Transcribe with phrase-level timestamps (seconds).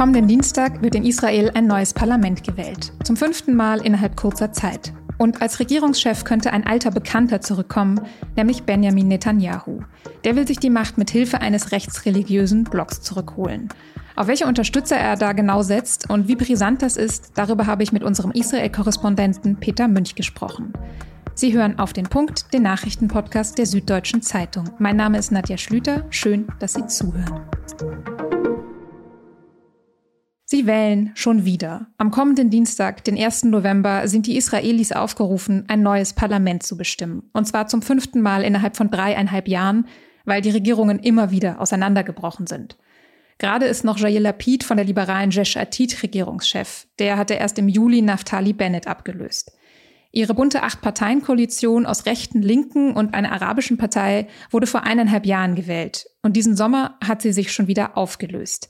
[0.00, 2.90] Kommenden Dienstag wird in Israel ein neues Parlament gewählt.
[3.04, 4.94] Zum fünften Mal innerhalb kurzer Zeit.
[5.18, 8.00] Und als Regierungschef könnte ein alter Bekannter zurückkommen,
[8.34, 9.80] nämlich Benjamin Netanyahu.
[10.24, 13.68] Der will sich die Macht mit Hilfe eines rechtsreligiösen Blocks zurückholen.
[14.16, 17.92] Auf welche Unterstützer er da genau setzt und wie brisant das ist, darüber habe ich
[17.92, 20.72] mit unserem Israel-Korrespondenten Peter Münch gesprochen.
[21.34, 24.70] Sie hören auf den Punkt, den Nachrichtenpodcast der Süddeutschen Zeitung.
[24.78, 26.06] Mein Name ist Nadja Schlüter.
[26.08, 27.42] Schön, dass Sie zuhören.
[30.52, 31.86] Sie wählen schon wieder.
[31.96, 33.44] Am kommenden Dienstag, den 1.
[33.44, 37.30] November, sind die Israelis aufgerufen, ein neues Parlament zu bestimmen.
[37.32, 39.86] Und zwar zum fünften Mal innerhalb von dreieinhalb Jahren,
[40.24, 42.76] weil die Regierungen immer wieder auseinandergebrochen sind.
[43.38, 46.88] Gerade ist noch Jair Lapid von der liberalen Jesh Atit Regierungschef.
[46.98, 49.52] Der hatte erst im Juli Naftali Bennett abgelöst.
[50.10, 56.10] Ihre bunte Acht-Parteien-Koalition aus rechten, linken und einer arabischen Partei wurde vor eineinhalb Jahren gewählt.
[56.22, 58.68] Und diesen Sommer hat sie sich schon wieder aufgelöst.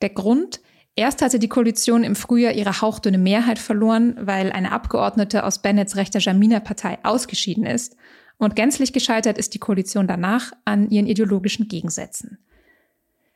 [0.00, 0.62] Der Grund?
[0.98, 5.94] Erst hatte die Koalition im Frühjahr ihre hauchdünne Mehrheit verloren, weil eine Abgeordnete aus Bennets
[5.94, 7.94] rechter Jamina-Partei ausgeschieden ist.
[8.36, 12.38] Und gänzlich gescheitert ist die Koalition danach an ihren ideologischen Gegensätzen.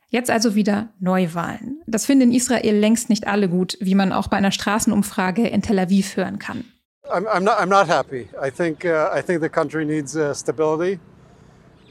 [0.09, 1.81] Jetzt also wieder Neuwahlen.
[1.87, 5.61] Das finden in Israel längst nicht alle gut, wie man auch bei einer Straßenumfrage in
[5.61, 6.65] Tel Aviv hören kann.
[7.05, 8.27] I'm, I'm, not, I'm not happy.
[8.45, 10.99] I think, uh, I think the country needs uh, stability.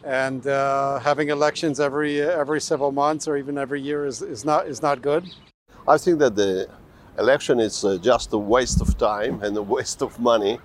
[0.04, 4.66] And uh, having elections every, every several months or even every year is, is, not,
[4.66, 5.24] is not good.
[5.86, 6.68] I think that the
[7.18, 10.60] election is uh, just a waste of time and a waste of money.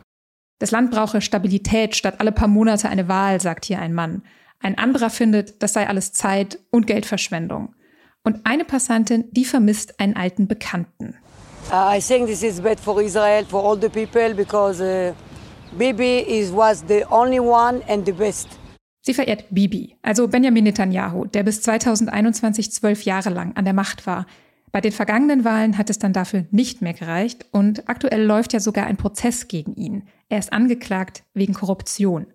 [0.60, 4.24] Das Land brauche Stabilität statt alle paar Monate eine Wahl, sagt hier ein Mann.
[4.60, 7.76] Ein anderer findet, das sei alles Zeit und Geldverschwendung.
[8.24, 11.16] Und eine Passantin, die vermisst einen alten Bekannten.
[11.72, 15.14] Uh, I think this is bad for Israel, for all the people, because uh,
[15.78, 18.48] Bibi is, was the only one and the best.
[19.02, 24.06] Sie verehrt Bibi, also Benjamin Netanyahu, der bis 2021 zwölf Jahre lang an der Macht
[24.06, 24.26] war.
[24.78, 28.60] Bei den vergangenen Wahlen hat es dann dafür nicht mehr gereicht und aktuell läuft ja
[28.60, 30.04] sogar ein Prozess gegen ihn.
[30.30, 32.28] Er ist angeklagt wegen Korruption.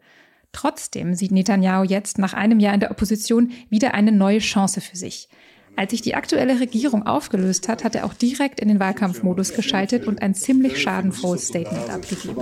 [0.51, 4.97] Trotzdem sieht Netanyahu jetzt nach einem Jahr in der Opposition wieder eine neue Chance für
[4.97, 5.29] sich.
[5.77, 10.09] Als sich die aktuelle Regierung aufgelöst hat, hat er auch direkt in den Wahlkampfmodus geschaltet
[10.09, 12.41] und ein ziemlich schadenfrohes Statement abgegeben.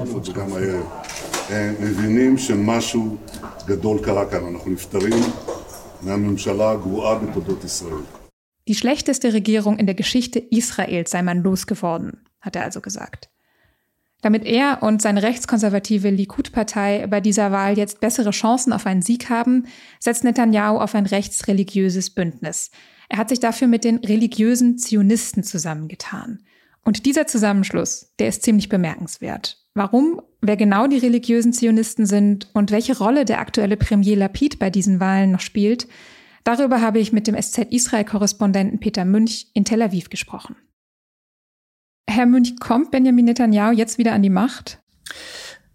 [8.70, 13.28] Die schlechteste Regierung in der Geschichte Israels sei man losgeworden, hat er also gesagt.
[14.22, 19.28] Damit er und seine rechtskonservative Likud-Partei bei dieser Wahl jetzt bessere Chancen auf einen Sieg
[19.28, 19.66] haben,
[19.98, 22.70] setzt Netanyahu auf ein rechtsreligiöses Bündnis.
[23.08, 26.38] Er hat sich dafür mit den religiösen Zionisten zusammengetan.
[26.84, 29.58] Und dieser Zusammenschluss, der ist ziemlich bemerkenswert.
[29.74, 34.70] Warum, wer genau die religiösen Zionisten sind und welche Rolle der aktuelle Premier Lapid bei
[34.70, 35.88] diesen Wahlen noch spielt,
[36.44, 40.56] darüber habe ich mit dem SZ-Israel-Korrespondenten Peter Münch in Tel Aviv gesprochen.
[42.08, 44.80] Herr Münch, kommt Benjamin Netanyahu jetzt wieder an die Macht?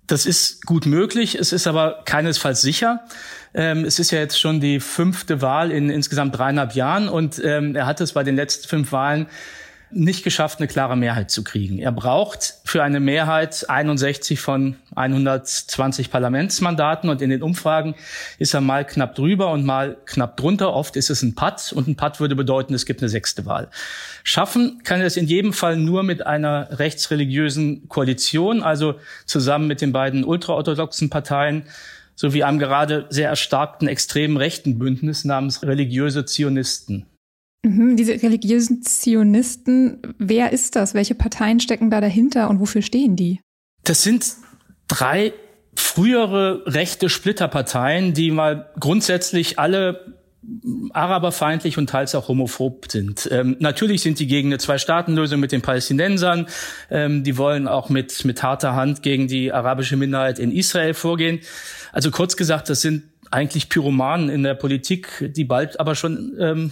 [0.07, 3.05] Das ist gut möglich, es ist aber keinesfalls sicher.
[3.53, 7.75] Ähm, es ist ja jetzt schon die fünfte Wahl in insgesamt dreieinhalb Jahren und ähm,
[7.75, 9.27] er hat es bei den letzten fünf Wahlen
[9.95, 11.79] nicht geschafft, eine klare Mehrheit zu kriegen.
[11.79, 17.95] Er braucht für eine Mehrheit 61 von 120 Parlamentsmandaten und in den Umfragen
[18.37, 20.73] ist er mal knapp drüber und mal knapp drunter.
[20.73, 23.69] Oft ist es ein Patt und ein Patt würde bedeuten, es gibt eine sechste Wahl.
[24.23, 28.95] Schaffen kann er es in jedem Fall nur mit einer rechtsreligiösen Koalition, also
[29.25, 31.63] zusammen mit den beiden ultraorthodoxen Parteien
[32.15, 37.05] sowie einem gerade sehr erstarkten extremen rechten Bündnis namens religiöse Zionisten.
[37.65, 40.93] Mhm, diese religiösen Zionisten, wer ist das?
[40.93, 43.39] Welche Parteien stecken da dahinter und wofür stehen die?
[43.83, 44.35] Das sind
[44.87, 45.33] drei
[45.75, 50.15] frühere rechte Splitterparteien, die mal grundsätzlich alle
[50.91, 53.27] araberfeindlich und teils auch homophob sind.
[53.31, 56.45] Ähm, natürlich sind die gegen eine Zwei-Staaten-Lösung mit den Palästinensern.
[56.91, 61.39] Ähm, die wollen auch mit, mit harter Hand gegen die arabische Minderheit in Israel vorgehen.
[61.91, 66.71] Also kurz gesagt, das sind eigentlich Pyromanen in der Politik, die bald aber schon ähm,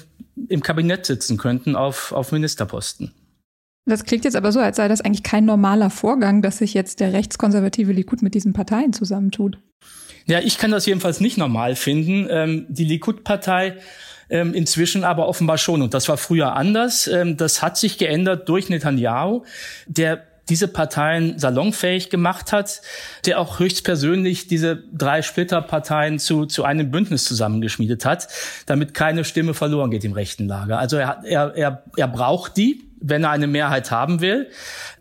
[0.49, 3.11] im Kabinett sitzen könnten auf, auf Ministerposten.
[3.85, 6.99] Das klingt jetzt aber so, als sei das eigentlich kein normaler Vorgang, dass sich jetzt
[7.01, 9.57] der rechtskonservative Likud mit diesen Parteien zusammentut.
[10.25, 12.27] Ja, ich kann das jedenfalls nicht normal finden.
[12.29, 13.77] Ähm, die Likud-Partei
[14.29, 15.81] ähm, inzwischen aber offenbar schon.
[15.81, 17.07] Und das war früher anders.
[17.07, 19.43] Ähm, das hat sich geändert durch Netanyahu,
[19.85, 22.81] der diese Parteien salonfähig gemacht hat,
[23.25, 28.27] der auch höchstpersönlich diese drei Splitterparteien zu, zu einem Bündnis zusammengeschmiedet hat,
[28.65, 30.79] damit keine Stimme verloren geht im rechten Lager.
[30.79, 34.49] Also er, er, er, er braucht die, wenn er eine Mehrheit haben will.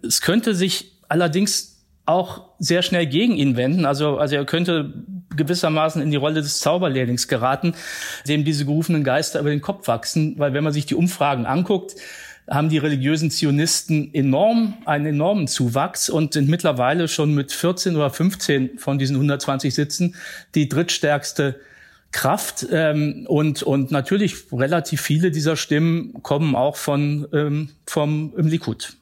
[0.06, 1.72] Es könnte sich allerdings
[2.04, 3.86] auch sehr schnell gegen ihn wenden.
[3.86, 4.92] Also, also er könnte
[5.36, 7.74] gewissermaßen in die Rolle des Zauberlehrlings geraten,
[8.26, 10.38] dem diese gerufenen Geister über den Kopf wachsen.
[10.38, 11.94] Weil wenn man sich die Umfragen anguckt,
[12.48, 18.10] haben die religiösen Zionisten enorm, einen enormen Zuwachs und sind mittlerweile schon mit 14 oder
[18.10, 20.14] 15 von diesen 120 Sitzen
[20.54, 21.60] die drittstärkste
[22.10, 22.66] Kraft.
[22.70, 28.96] Ähm, und, und natürlich relativ viele dieser Stimmen kommen auch von, ähm, vom im Likud.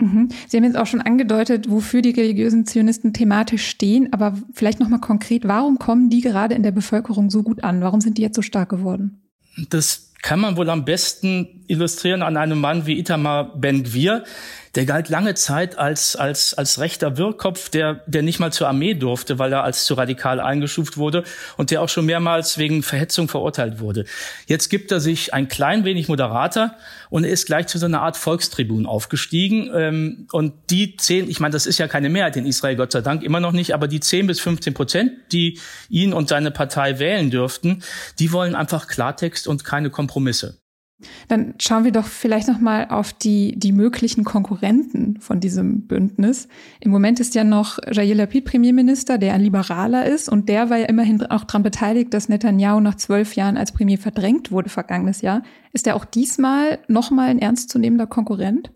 [0.00, 0.28] Mhm.
[0.48, 5.00] Sie haben jetzt auch schon angedeutet, wofür die religiösen Zionisten thematisch stehen, aber vielleicht nochmal
[5.00, 7.80] konkret, warum kommen die gerade in der Bevölkerung so gut an?
[7.80, 9.22] Warum sind die jetzt so stark geworden?
[9.68, 14.24] Das kann man wohl am besten illustrieren an einem Mann wie Itamar Ben-Gvir.
[14.76, 18.94] Der galt lange Zeit als, als, als rechter Wirrkopf, der, der nicht mal zur Armee
[18.94, 21.24] durfte, weil er als zu radikal eingestuft wurde
[21.56, 24.04] und der auch schon mehrmals wegen Verhetzung verurteilt wurde.
[24.46, 26.76] Jetzt gibt er sich ein klein wenig moderater
[27.08, 29.70] und er ist gleich zu so einer Art Volkstribun aufgestiegen.
[29.74, 33.00] Ähm, und die zehn, ich meine, das ist ja keine Mehrheit in Israel, Gott sei
[33.00, 35.58] Dank, immer noch nicht, aber die 10 bis 15 Prozent, die
[35.88, 37.82] ihn und seine Partei wählen dürften,
[38.20, 40.60] die wollen einfach Klartext und keine Kompromisse.
[41.28, 46.48] Dann schauen wir doch vielleicht noch mal auf die, die möglichen Konkurrenten von diesem Bündnis.
[46.80, 50.78] Im Moment ist ja noch Jair Lapid Premierminister, der ein Liberaler ist und der war
[50.78, 55.20] ja immerhin auch daran beteiligt, dass Netanyahu nach zwölf Jahren als Premier verdrängt wurde vergangenes
[55.20, 55.42] Jahr.
[55.72, 58.70] Ist er auch diesmal noch mal ein ernstzunehmender Konkurrent?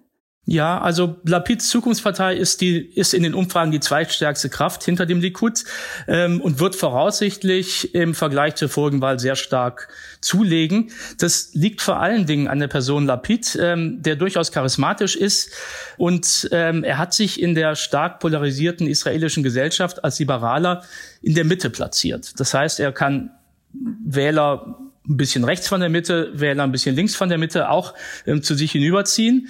[0.47, 5.21] Ja, also Lapids Zukunftspartei ist die ist in den Umfragen die zweitstärkste Kraft hinter dem
[5.21, 5.65] Likud
[6.07, 9.89] ähm, und wird voraussichtlich im Vergleich zur vorigen Wahl sehr stark
[10.21, 10.91] zulegen.
[11.19, 15.51] Das liegt vor allen Dingen an der Person Lapid, ähm, der durchaus charismatisch ist
[15.97, 20.85] und ähm, er hat sich in der stark polarisierten israelischen Gesellschaft als Liberaler
[21.23, 22.39] in der Mitte platziert.
[22.39, 23.31] Das heißt, er kann
[23.73, 24.77] Wähler
[25.07, 27.93] ein bisschen rechts von der Mitte, Wähler ein bisschen links von der Mitte auch
[28.27, 29.49] ähm, zu sich hinüberziehen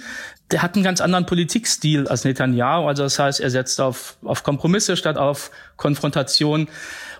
[0.51, 2.87] der hat einen ganz anderen Politikstil als Netanyahu.
[2.87, 6.67] Also das heißt, er setzt auf, auf Kompromisse statt auf Konfrontation.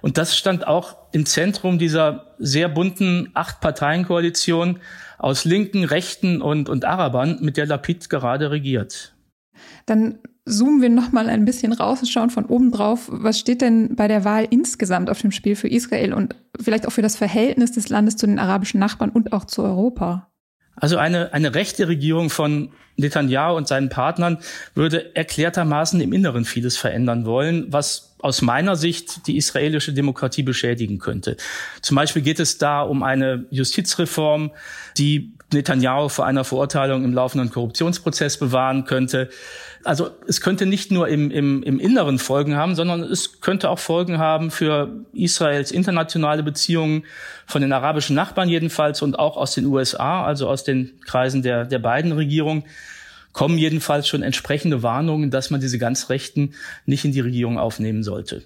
[0.01, 4.79] Und das stand auch im Zentrum dieser sehr bunten Acht-Parteien-Koalition
[5.17, 9.15] aus Linken, Rechten und, und Arabern, mit der Lapid gerade regiert.
[9.87, 13.09] Dann zoomen wir noch mal ein bisschen raus und schauen von oben drauf.
[13.11, 16.91] Was steht denn bei der Wahl insgesamt auf dem Spiel für Israel und vielleicht auch
[16.91, 20.29] für das Verhältnis des Landes zu den arabischen Nachbarn und auch zu Europa?
[20.75, 24.37] Also eine, eine rechte Regierung von Netanyahu und seinen Partnern
[24.73, 30.97] würde erklärtermaßen im Inneren vieles verändern wollen, was aus meiner Sicht die israelische Demokratie beschädigen
[30.97, 31.37] könnte.
[31.81, 34.51] Zum Beispiel geht es da um eine Justizreform,
[34.97, 39.29] die Netanyahu vor einer Verurteilung im laufenden Korruptionsprozess bewahren könnte.
[39.83, 43.77] Also es könnte nicht nur im, im, im Inneren Folgen haben, sondern es könnte auch
[43.77, 47.05] Folgen haben für Israels internationale Beziehungen
[47.45, 51.65] von den arabischen Nachbarn jedenfalls und auch aus den USA, also aus den Kreisen der,
[51.65, 52.63] der beiden Regierungen
[53.35, 56.53] kommen jedenfalls schon entsprechende Warnungen, dass man diese ganz Rechten
[56.85, 58.45] nicht in die Regierung aufnehmen sollte.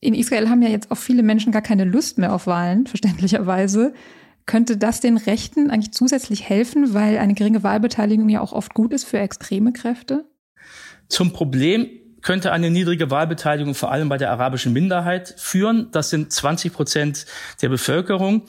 [0.00, 3.92] In Israel haben ja jetzt auch viele Menschen gar keine Lust mehr auf Wahlen, verständlicherweise.
[4.46, 8.92] Könnte das den Rechten eigentlich zusätzlich helfen, weil eine geringe Wahlbeteiligung ja auch oft gut
[8.92, 10.24] ist für extreme Kräfte?
[11.08, 11.88] Zum Problem
[12.22, 15.88] könnte eine niedrige Wahlbeteiligung vor allem bei der arabischen Minderheit führen.
[15.90, 17.26] Das sind 20 Prozent
[17.62, 18.44] der Bevölkerung.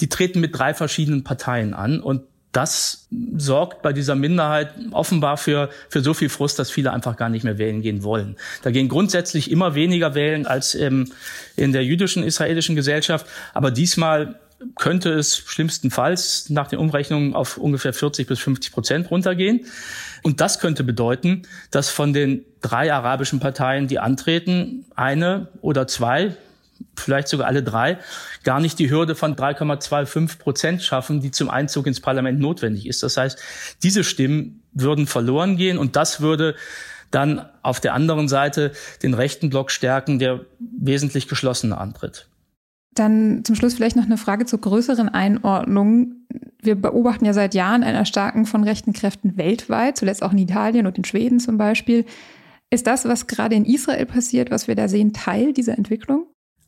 [0.00, 2.22] Die treten mit drei verschiedenen Parteien an und
[2.56, 3.06] das
[3.36, 7.44] sorgt bei dieser Minderheit offenbar für, für so viel Frust, dass viele einfach gar nicht
[7.44, 8.36] mehr wählen gehen wollen.
[8.62, 11.12] Da gehen grundsätzlich immer weniger wählen als ähm,
[11.56, 13.26] in der jüdischen israelischen Gesellschaft.
[13.52, 14.36] Aber diesmal
[14.74, 19.66] könnte es schlimmstenfalls nach den Umrechnungen auf ungefähr 40 bis 50 Prozent runtergehen.
[20.22, 26.34] Und das könnte bedeuten, dass von den drei arabischen Parteien, die antreten, eine oder zwei,
[26.96, 27.98] vielleicht sogar alle drei,
[28.44, 33.02] gar nicht die Hürde von 3,25 Prozent schaffen, die zum Einzug ins Parlament notwendig ist.
[33.02, 33.38] Das heißt,
[33.82, 36.54] diese Stimmen würden verloren gehen und das würde
[37.10, 42.28] dann auf der anderen Seite den rechten Block stärken, der wesentlich geschlossener antritt.
[42.94, 46.26] Dann zum Schluss vielleicht noch eine Frage zur größeren Einordnung.
[46.62, 50.86] Wir beobachten ja seit Jahren eine Erstarken von rechten Kräften weltweit, zuletzt auch in Italien
[50.86, 52.06] und in Schweden zum Beispiel.
[52.70, 56.26] Ist das, was gerade in Israel passiert, was wir da sehen, Teil dieser Entwicklung?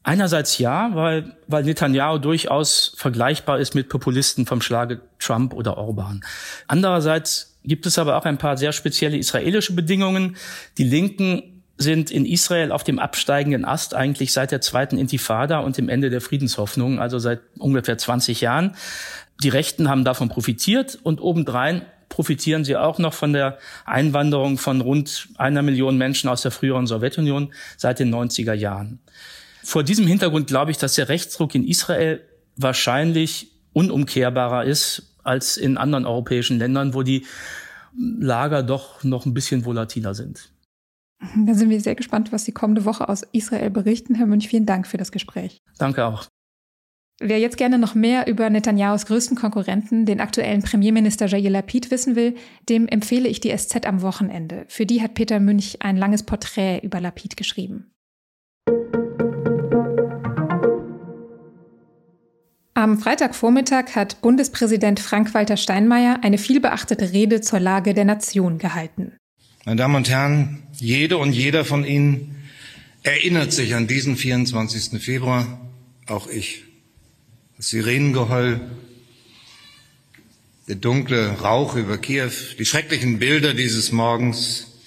[0.09, 6.25] Einerseits ja, weil, weil Netanyahu durchaus vergleichbar ist mit Populisten vom Schlage Trump oder Orban.
[6.67, 10.39] Andererseits gibt es aber auch ein paar sehr spezielle israelische Bedingungen.
[10.79, 15.77] Die Linken sind in Israel auf dem absteigenden Ast eigentlich seit der zweiten Intifada und
[15.77, 18.77] dem Ende der Friedenshoffnung, also seit ungefähr 20 Jahren.
[19.43, 24.81] Die Rechten haben davon profitiert und obendrein profitieren sie auch noch von der Einwanderung von
[24.81, 29.01] rund einer Million Menschen aus der früheren Sowjetunion seit den 90er Jahren.
[29.69, 32.23] Vor diesem Hintergrund glaube ich, dass der Rechtsdruck in Israel
[32.57, 37.27] wahrscheinlich unumkehrbarer ist als in anderen europäischen Ländern, wo die
[37.95, 40.55] Lager doch noch ein bisschen volatiler sind.
[41.45, 44.15] Da sind wir sehr gespannt, was Sie kommende Woche aus Israel berichten.
[44.15, 45.59] Herr Münch, vielen Dank für das Gespräch.
[45.77, 46.25] Danke auch.
[47.21, 52.17] Wer jetzt gerne noch mehr über Netanyahus größten Konkurrenten, den aktuellen Premierminister Jair Lapid, wissen
[52.17, 52.37] will,
[52.71, 54.65] dem empfehle ich die SZ am Wochenende.
[54.69, 57.91] Für die hat Peter Münch ein langes Porträt über Lapid geschrieben.
[62.89, 69.13] Am Freitagvormittag hat Bundespräsident Frank-Walter Steinmeier eine vielbeachtete Rede zur Lage der Nation gehalten.
[69.67, 72.37] Meine Damen und Herren, jede und jeder von Ihnen
[73.03, 75.03] erinnert sich an diesen 24.
[75.03, 75.61] Februar,
[76.07, 76.65] auch ich
[77.59, 78.59] das Sirenengeheul,
[80.67, 84.79] der dunkle Rauch über Kiew, die schrecklichen Bilder dieses Morgens,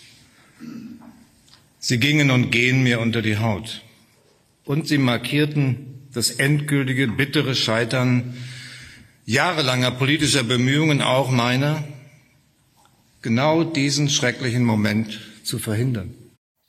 [1.77, 3.83] sie gingen und gehen mir unter die Haut.
[4.65, 8.35] Und sie markierten das endgültige, bittere Scheitern
[9.25, 11.83] jahrelanger politischer Bemühungen, auch meiner,
[13.21, 16.13] genau diesen schrecklichen Moment zu verhindern.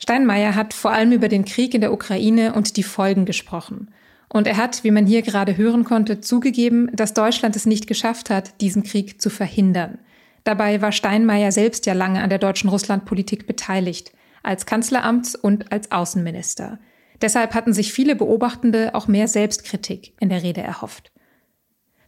[0.02, 3.88] Steinmeier hat vor allem über den Krieg in der Ukraine und die Folgen gesprochen.
[4.28, 8.30] Und er hat, wie man hier gerade hören konnte, zugegeben, dass Deutschland es nicht geschafft
[8.30, 9.98] hat, diesen Krieg zu verhindern.
[10.44, 15.92] Dabei war Steinmeier selbst ja lange an der deutschen Russlandpolitik beteiligt, als Kanzleramts- und als
[15.92, 16.78] Außenminister.
[17.22, 21.12] Deshalb hatten sich viele Beobachtende auch mehr Selbstkritik in der Rede erhofft.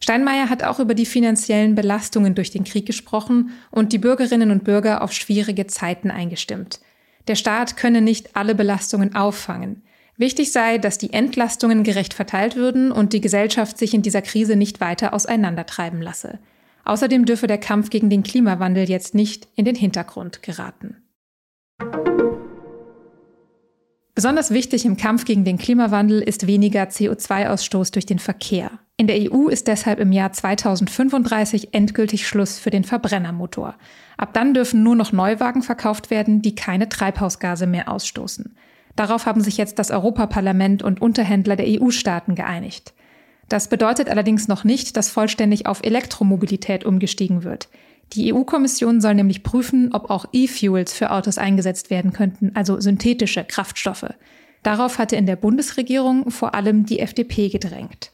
[0.01, 4.65] Steinmeier hat auch über die finanziellen Belastungen durch den Krieg gesprochen und die Bürgerinnen und
[4.65, 6.79] Bürger auf schwierige Zeiten eingestimmt.
[7.27, 9.81] Der Staat könne nicht alle Belastungen auffangen.
[10.17, 14.55] Wichtig sei, dass die Entlastungen gerecht verteilt würden und die Gesellschaft sich in dieser Krise
[14.55, 16.39] nicht weiter auseinandertreiben lasse.
[16.83, 21.04] Außerdem dürfe der Kampf gegen den Klimawandel jetzt nicht in den Hintergrund geraten.
[24.15, 28.71] Besonders wichtig im Kampf gegen den Klimawandel ist weniger CO2-Ausstoß durch den Verkehr.
[28.95, 33.75] In der EU ist deshalb im Jahr 2035 endgültig Schluss für den Verbrennermotor.
[34.15, 38.55] Ab dann dürfen nur noch Neuwagen verkauft werden, die keine Treibhausgase mehr ausstoßen.
[38.95, 42.93] Darauf haben sich jetzt das Europaparlament und Unterhändler der EU-Staaten geeinigt.
[43.49, 47.67] Das bedeutet allerdings noch nicht, dass vollständig auf Elektromobilität umgestiegen wird.
[48.13, 53.43] Die EU-Kommission soll nämlich prüfen, ob auch E-Fuels für Autos eingesetzt werden könnten, also synthetische
[53.43, 54.13] Kraftstoffe.
[54.63, 58.11] Darauf hatte in der Bundesregierung vor allem die FDP gedrängt.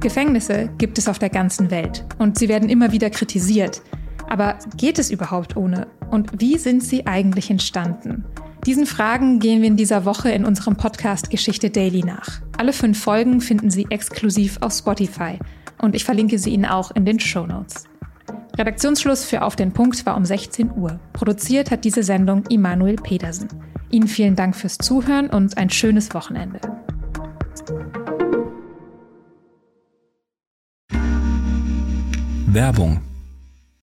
[0.00, 3.82] Gefängnisse gibt es auf der ganzen Welt und sie werden immer wieder kritisiert.
[4.28, 5.88] Aber geht es überhaupt ohne?
[6.10, 8.24] Und wie sind sie eigentlich entstanden?
[8.66, 12.40] Diesen Fragen gehen wir in dieser Woche in unserem Podcast Geschichte Daily nach.
[12.56, 15.38] Alle fünf Folgen finden Sie exklusiv auf Spotify
[15.78, 17.84] und ich verlinke sie Ihnen auch in den Show Notes.
[18.56, 20.98] Redaktionsschluss für Auf den Punkt war um 16 Uhr.
[21.12, 23.48] Produziert hat diese Sendung Immanuel Pedersen.
[23.90, 26.60] Ihnen vielen Dank fürs Zuhören und ein schönes Wochenende.
[32.46, 33.00] Werbung